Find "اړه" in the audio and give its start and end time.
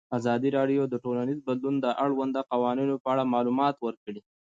3.13-3.31